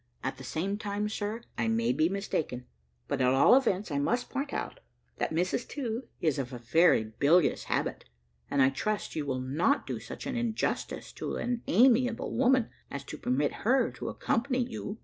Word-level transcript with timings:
At 0.23 0.39
the 0.39 0.43
same 0.43 0.79
time, 0.79 1.07
sir, 1.09 1.41
I 1.59 1.67
may 1.67 1.93
be 1.93 2.09
mistaken; 2.09 2.65
but 3.07 3.21
at 3.21 3.35
all 3.35 3.55
events, 3.55 3.91
I 3.91 3.99
must 3.99 4.31
point 4.31 4.51
out 4.51 4.79
that 5.19 5.29
Mrs 5.29 5.67
To 5.69 6.07
is 6.19 6.39
of 6.39 6.51
a 6.51 6.57
very 6.57 7.03
bilious 7.03 7.65
habit, 7.65 8.05
and 8.49 8.63
I 8.63 8.71
trust 8.71 9.15
you 9.15 9.27
will 9.27 9.41
not 9.41 9.85
do 9.85 9.99
such 9.99 10.25
an 10.25 10.35
injustice 10.35 11.11
to 11.13 11.35
an 11.35 11.61
amiable 11.67 12.35
women, 12.35 12.71
as 12.89 13.03
to 13.03 13.17
permit 13.19 13.53
her 13.61 13.91
to 13.91 14.09
accompany 14.09 14.63
you." 14.67 14.97